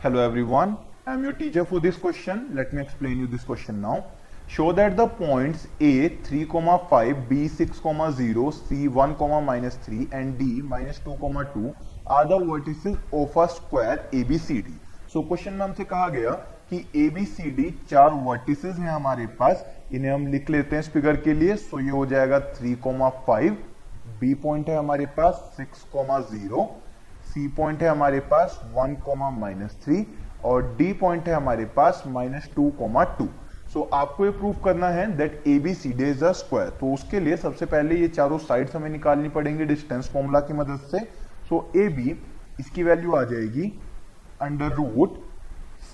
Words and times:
Hello 0.00 0.20
everyone, 0.24 0.76
I 1.08 1.14
am 1.14 1.24
your 1.24 1.32
teacher 1.32 1.64
for 1.64 1.80
this 1.80 1.96
question. 1.96 2.50
Let 2.54 2.72
me 2.72 2.80
explain 2.80 3.18
you 3.18 3.26
this 3.26 3.42
question 3.42 3.80
now. 3.80 4.04
Show 4.46 4.70
that 4.74 4.96
the 4.96 5.08
points 5.08 5.66
A 5.80 6.10
3, 6.10 6.44
5, 6.44 7.28
B 7.28 7.48
6, 7.48 7.80
0, 8.16 8.50
C 8.52 8.86
1, 8.86 9.44
minus 9.44 9.74
3 9.74 10.06
and 10.12 10.38
D 10.38 10.62
minus 10.62 11.00
2, 11.00 11.16
2 11.52 11.74
are 12.06 12.28
the 12.28 12.38
vertices 12.38 12.96
of 13.12 13.36
a 13.36 13.48
square 13.48 14.06
ABCD. 14.12 14.70
So 15.08 15.24
question 15.24 15.58
में 15.58 15.64
हमसे 15.66 15.84
कहा 15.84 16.08
गया 16.08 16.30
कि 16.72 16.84
ABCD 16.94 17.72
चार 17.90 18.10
vertices 18.30 18.76
हैं 18.78 18.90
हमारे 18.90 19.26
पास 19.42 19.66
इन्हें 19.92 20.12
हम 20.12 20.26
लिख 20.26 20.50
लेते 20.50 20.76
हैं 20.76 20.82
इस 20.82 20.90
फिगर 20.92 21.16
के 21.26 21.34
लिए 21.34 21.56
सो 21.56 21.80
ये 21.80 21.90
हो 21.90 22.06
जाएगा 22.06 22.38
3, 22.54 22.76
5 23.28 23.56
B 24.22 24.34
पॉइंट 24.42 24.68
है 24.68 24.78
हमारे 24.78 25.06
पास 25.18 25.56
6, 25.60 25.88
0 26.34 26.68
सी 27.28 27.46
पॉइंट 27.56 27.82
है 27.82 27.88
हमारे 27.88 28.20
पास 28.30 28.60
वन 28.74 28.94
कोमा 29.04 29.30
माइनस 29.30 29.76
थ्री 29.84 30.06
और 30.44 30.74
डी 30.76 30.92
पॉइंट 31.00 31.28
है 31.28 31.34
हमारे 31.34 31.64
पास 31.76 32.02
minus 32.06 32.48
two 32.56 32.70
comma 32.78 33.04
two 33.18 33.28
so 33.72 33.82
आपको 33.94 34.24
ये 34.24 34.30
प्रूव 34.32 34.60
करना 34.64 34.88
है 34.88 35.06
that 35.16 35.42
A 35.46 35.58
B 35.58 35.74
C 35.74 35.92
D 35.92 36.04
is 36.10 36.24
a 36.24 36.30
square 36.34 36.68
तो 36.80 36.92
उसके 36.94 37.20
लिए 37.20 37.36
सबसे 37.36 37.66
पहले 37.66 37.96
ये 37.96 38.08
चारों 38.08 38.38
साइड 38.40 38.70
हमें 38.74 38.88
निकालनी 38.90 39.28
पड़ेंगे 39.28 39.64
डिस्टेंस 39.66 40.08
फॉर्मूला 40.12 40.40
की 40.40 40.52
मदद 40.54 40.88
से. 40.90 40.98
सो 41.48 41.70
ए 41.76 41.88
बी 41.88 42.16
इसकी 42.60 42.82
वैल्यू 42.82 43.14
आ 43.14 43.22
जाएगी 43.24 43.72
under 44.42 44.72
root 44.74 45.18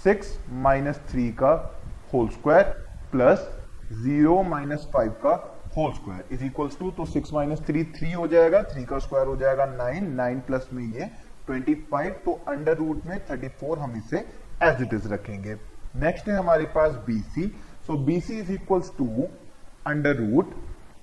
six 0.04 0.38
minus 0.62 1.00
three 1.10 1.28
का 1.42 1.50
whole 2.12 2.28
square 2.28 2.64
plus 3.12 3.48
zero 3.94 4.42
minus 4.44 4.88
five 4.94 5.10
का 5.24 5.34
whole 5.76 5.92
square 5.92 6.34
is 6.34 6.44
equals 6.44 6.78
to 6.78 6.90
तो 6.96 7.04
सिक्स 7.06 7.32
माइनस 7.34 7.60
थ्री 7.66 7.84
थ्री 7.94 8.12
हो 8.12 8.26
जाएगा. 8.28 8.62
थ्री 8.64 8.84
का 8.84 8.98
स्क्वायर 8.98 9.26
हो 9.26 9.36
जाएगा 9.36 9.64
नाइन 9.66 10.10
नाइन 10.14 10.40
प्लस 10.46 10.68
में 10.72 10.84
ये 10.84 11.10
25 11.50 12.10
तो 12.24 12.32
अंडर 12.48 12.76
रूट 12.76 13.04
में 13.06 13.16
34 13.28 13.78
हम 13.78 13.96
इसे 13.96 14.18
एज 14.62 14.82
इट 14.82 14.94
इज़ 14.94 15.08
रखेंगे। 15.08 15.54
नेक्स्ट 15.96 16.28
है 16.28 16.36
हमारे 16.36 16.64
पास 16.74 16.92
BC 17.08 17.48
so 17.86 17.96
BC 18.06 18.30
is 18.32 18.52
equals 18.52 18.90
to 18.98 19.26
under 19.86 20.16
root 20.16 20.54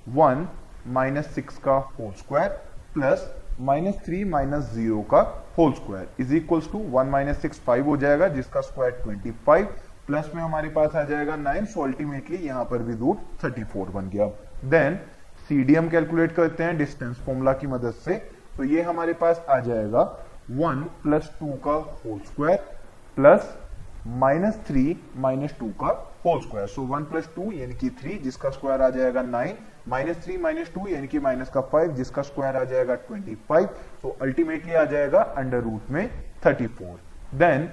one 0.09 0.47
minus 0.93 1.27
six 1.35 1.57
का 1.65 1.77
whole 1.99 2.11
square 2.19 2.49
plus 2.93 3.29
minus 3.61 3.95
three 4.05 4.23
minus 4.25 4.71
zero 4.73 5.01
का 5.11 5.19
whole 5.57 5.73
square 5.73 6.21
is 6.21 6.33
equals 6.35 6.71
to 6.71 6.79
one 6.91 7.07
minus 7.09 7.41
six 7.41 7.59
five 7.65 7.85
हो 7.85 7.97
जाएगा, 7.97 8.27
जिसका 8.29 8.61
square 8.61 8.99
twenty 9.03 9.31
five 9.45 9.65
plus 10.07 10.31
में 10.35 10.41
हमारे 10.41 10.69
पास 10.69 10.95
आ 10.95 11.03
जाएगा 11.03 11.35
नाइन 11.37 11.65
सो 11.65 11.81
अल्टीमेटली 11.81 12.37
यहाँ 12.37 12.63
पर 12.65 12.83
भी 12.83 12.95
रूट 12.95 13.17
थर्टी 13.43 13.63
फोर 13.63 13.89
बन 13.89 14.09
गया। 14.09 14.25
देन 14.69 14.99
सी 15.49 15.73
हम 15.73 15.89
कैलकुलेट 15.89 16.31
करते 16.31 16.63
हैं 16.63 16.77
डिस्टेंस 16.77 17.17
फॉर्मूला 17.25 17.53
की 17.53 17.67
मदद 17.67 17.93
से 18.05 18.15
तो 18.57 18.63
ये 18.63 18.81
हमारे 18.81 19.13
पास 19.15 19.45
आ 19.49 19.59
जाएगा 19.59 20.03
वन 20.51 20.83
प्लस 21.03 21.31
टू 21.39 21.51
का 21.65 21.71
whole 21.71 22.19
square 22.27 22.57
plus 23.17 23.53
minus 24.07 24.59
three 24.67 24.83
minus 25.17 25.55
two 25.59 25.67
का 25.81 25.87
whole 26.25 26.39
square. 26.41 26.67
So 26.67 26.81
one 26.83 27.03
plus 27.03 27.29
two 27.35 27.51
यानी 27.51 27.73
कि 27.73 27.89
थ्री, 27.91 28.17
जिसका 28.17 28.49
स्क्वायर 28.49 28.81
आ 28.81 28.89
जाएगा 28.89 29.21
nine. 29.21 29.57
Minus 29.89 30.23
three 30.23 30.37
minus 30.37 30.73
two 30.73 30.87
यानी 30.87 31.07
कि 31.07 31.19
माइनस 31.19 31.49
का 31.49 31.61
फाइव, 31.61 31.93
जिसका 31.93 32.21
स्क्वायर 32.21 32.57
आ 32.57 32.63
जाएगा 32.63 32.95
ट्वेंटी 32.97 33.35
फाइव। 33.49 33.67
तो 34.01 34.15
अल्टीमेटली 34.21 34.73
आ 34.73 34.83
जाएगा 34.85 35.21
अंडर 35.37 35.61
रूट 35.61 35.89
में 35.91 36.09
thirty 36.45 36.67
four. 36.67 36.99
Then 37.37 37.69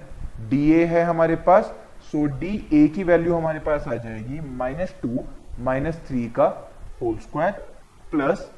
D 0.50 0.70
A 0.72 0.84
है 0.84 1.04
हमारे 1.04 1.36
पास। 1.48 1.74
सो 2.10 2.24
डी 2.40 2.68
ए 2.72 2.86
की 2.88 3.04
वैल्यू 3.04 3.34
हमारे 3.34 3.58
पास 3.60 3.88
आ 3.88 3.94
जाएगी 3.94 4.40
माइनस 4.56 4.94
टू 5.02 5.24
माइनस 5.60 6.00
थ्री 6.06 6.26
का 6.30 6.46
whole 7.02 7.16
square 7.18 7.52
plus 8.10 8.50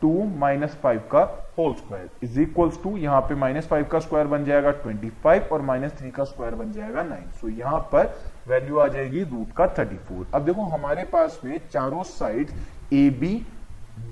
two 0.00 0.12
minus 0.38 0.76
five 0.82 1.00
का 1.12 1.20
whole 1.58 1.72
square. 1.74 2.08
Is 2.22 2.40
equals 2.40 2.82
to 2.82 2.96
यहाँ 2.96 3.20
पे 3.20 3.34
माइनस 3.34 3.66
फाइव 3.68 3.84
का 3.92 3.98
स्क्वायर 3.98 4.26
बन 4.26 4.44
जाएगा 4.44 4.70
ट्वेंटी 4.72 5.10
फाइव 5.24 5.48
और 5.52 5.62
माइनस 5.62 5.92
थ्री 5.98 6.10
का 6.10 6.24
स्क्वायर 6.24 6.54
बन 6.54 6.72
जाएगा 6.72 7.02
नाइन। 7.02 7.30
सो 7.30 7.46
so, 7.46 7.58
यहाँ 7.58 7.78
पर 7.92 8.14
वैल्यू 8.48 8.78
आ 8.78 8.86
जाएगी 8.88 9.22
रूट 9.22 9.52
का 9.56 9.66
थर्टी 9.78 9.96
फोर 10.08 10.26
अब 10.34 10.44
देखो 10.44 10.64
हमारे 10.70 11.04
पास 11.12 11.40
में 11.44 11.60
चारों 11.70 12.02
side 12.04 12.50
A 12.92 13.08
B 13.20 13.34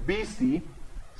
B 0.07 0.25
C 0.27 0.59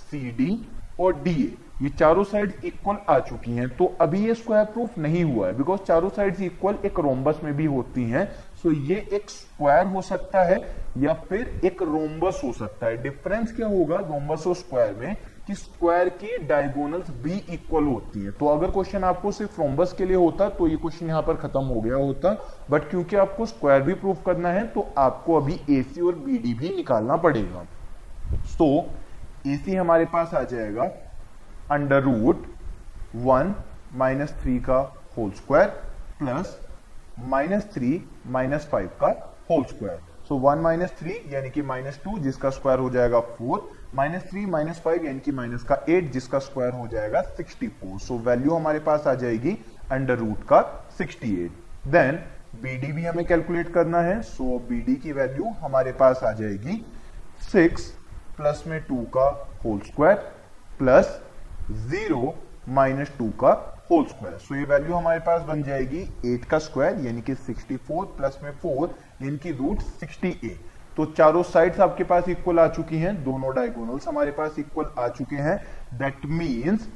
C 0.01 0.31
D 0.33 0.57
और 1.01 1.21
डी 1.23 1.43
ए 1.43 1.53
ये 1.83 1.89
चारों 1.91 2.25
साइड 2.25 2.53
इक्वल 2.65 2.97
आ 3.11 3.19
चुकी 3.21 3.53
हैं। 3.53 3.69
तो 3.77 3.87
अभी 4.01 4.19
ये 4.27 4.35
स्क्वायर 4.35 4.65
प्रूफ 4.65 4.99
नहीं 4.99 5.23
हुआ 5.25 5.47
है 5.47 5.57
बिकॉज़ 5.57 5.81
चारों 5.81 6.09
साइड 6.09 6.41
इक्वल 6.43 6.77
एक 6.85 6.99
रोम्बस 7.01 7.41
में 7.45 7.53
भी 7.57 7.65
होती 7.67 8.05
हैं। 8.11 8.27
सो 8.63 8.71
ये 8.71 8.97
एक 9.13 9.31
स्क्वायर 9.31 9.87
हो 9.87 10.03
सकता 10.03 10.43
है 10.43 10.59
या 10.97 11.13
फिर 11.29 11.61
एक 11.65 11.83
रोम्बस 11.83 12.41
हो 12.45 12.53
सकता 12.53 12.87
है। 12.87 13.03
डिफरेंस 13.03 13.55
क्या 13.57 13.67
होगा 13.67 13.97
रोम्बस 13.99 14.47
और 14.47 14.55
स्क्वायर 14.55 14.95
में? 14.95 15.17
कि 15.47 15.55
स्क्वायर 15.55 16.09
की 16.11 16.37
डायगोनल्स 16.39 17.11
भी 17.23 17.33
इक्वल 17.51 17.85
होती 17.85 18.21
है। 18.21 18.31
तो 18.31 18.47
अगर 18.49 18.71
क्वेश्चन 18.71 19.05
आपको 19.05 19.33
सिर्फ़ 19.33 19.61
रोम्बस 19.61 19.93
के 19.99 20.05
लिए 20.05 20.17
होता 20.17 20.49
तो 20.51 20.69
ये 20.69 20.77
क्वेश्चन 20.77 21.07
यहाँ 21.07 21.23
पर 21.23 21.35
खत्म 21.37 21.65
हो 21.65 21.81
गया 21.81 21.97
होता। 21.97 22.33
बट 22.71 22.89
क्योंकि 22.91 23.17
आपको 23.17 23.47
स्क्वायर 23.47 23.83
भी 23.83 23.95
प्रूफ 23.95 24.23
करना 24.27 24.49
है 24.49 24.67
तो 24.69 24.87
आपको 24.99 25.41
अभी 25.41 25.61
एसी 25.71 26.01
और 26.01 26.15
बीडी 26.17 26.55
भी 26.55 26.69
निकालना 26.77 27.17
पड़ेगा। 27.17 27.67
सो 28.47 28.69
एसी 29.47 29.75
हमारे 29.75 30.05
पास 30.05 30.35
आ 30.35 30.43
जाएगा 30.45 30.91
under 31.71 32.03
root 32.03 32.47
one 33.17 33.55
minus 33.95 34.35
three 34.43 34.59
का 34.61 34.81
whole 35.19 35.31
square 35.33 35.69
plus 36.19 36.59
minus 37.29 37.71
three 37.75 38.03
minus 38.27 38.69
five 38.73 38.89
का 39.01 39.09
whole 39.51 39.65
square 39.65 40.01
so 40.29 40.37
one 40.39 40.59
minus 40.59 40.93
three 40.99 41.15
यानी 41.33 41.51
कि 41.51 41.63
माइनस 41.63 42.01
टू 42.05 42.19
जिसका 42.19 42.51
स्क्वायर 42.51 42.79
हो 42.79 42.91
जाएगा 42.91 43.21
four 43.39 43.71
minus 43.95 44.23
three 44.31 44.45
minus 44.47 44.81
five 44.81 45.05
यानी 45.07 45.21
कि 45.21 45.33
माइनस 45.33 45.65
का 45.65 45.79
एट 45.89 46.11
जिसका 46.13 46.39
स्क्वायर 46.39 46.73
हो 46.73 46.87
जाएगा 46.89 47.21
सिक्सटी 47.37 47.69
फोर 47.81 47.99
सो 48.01 48.19
वैल्यू 48.29 48.55
हमारे 48.55 48.79
पास 48.87 49.07
आ 49.07 49.15
जाएगी 49.15 49.57
अंडर 49.93 50.19
रूट 50.19 50.45
का 50.49 50.61
sixty 50.99 51.35
eight 51.45 51.89
then 51.89 52.19
B D 52.63 52.93
भी 52.93 53.05
हमें 53.05 53.25
कैलकुलेट 53.27 53.73
करना 53.73 54.01
है. 54.01 54.21
सो 54.23 54.45
so, 54.45 54.69
बीडी 54.69 54.95
की 54.97 55.13
वैल्यू 55.13 55.51
हमारे 55.61 55.93
पास 55.93 56.23
आ 56.25 56.33
जाएगी 56.33 56.85
सिक्स 57.53 57.87
प्लस 58.37 58.65
में 58.67 58.81
टू 58.83 59.03
का 59.17 59.29
whole 59.65 59.81
square 59.87 60.17
plus 60.79 61.21
zero 61.91 62.35
minus 62.69 63.13
two 63.19 63.29
का 63.41 63.53
होल 63.91 64.05
स्क्वायर। 64.07 64.37
सो 64.39 64.55
ये 64.55 64.65
वैल्यू 64.65 64.95
हमारे 64.95 65.21
पास 65.21 65.43
बन 65.43 65.63
जाएगी 65.63 66.01
एट 66.27 66.45
का 66.45 66.59
स्क्वायर 66.59 67.01
यानी 67.07 67.23
कि 67.23 67.35
सिक्सटी 67.37 67.77
फोर 67.79 68.05
प्लस 68.17 68.39
में 68.43 68.51
फोर 68.63 68.95
यानी 69.23 69.37
कि 69.39 69.53
रूट 69.53 69.81
सिक्सटी 69.83 70.31
तो 70.97 71.05
चारों 71.07 71.43
साइड्स 71.43 71.81
आपके 71.81 72.05
पास 72.05 72.29
इक्वल 72.29 72.59
आ 72.59 72.67
चुकी 72.69 72.99
हैं, 72.99 73.23
दोनों 73.25 73.55
डायगोनल्स 73.55 74.07
हमारे 74.09 74.31
पास 74.33 74.59
इक्वल 74.59 74.91
आ 74.99 75.09
चुके 75.09 75.37
हैं। 75.37 75.57
That 75.99 76.27
means 76.27 76.87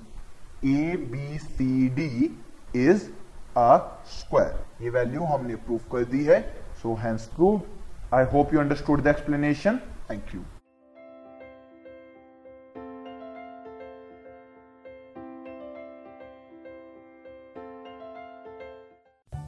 A 0.65 0.97
B 1.11 1.39
C 1.39 1.89
D 1.97 2.11
is 2.77 3.09
a 3.57 4.03
square 4.11 4.85
ये 4.85 4.91
वैल्यू 4.91 5.25
हमने 5.25 5.55
प्रूव 5.57 5.81
कर 5.93 6.05
दी 6.11 6.25
है। 6.25 6.41
So 6.83 6.95
hence 7.03 7.27
prove 7.35 7.61
I 8.15 8.25
hope 8.33 8.55
you 8.55 8.61
understood 8.61 9.03
the 9.03 9.07
explanation 9.09 9.81
thank 10.11 10.35
you 10.35 10.41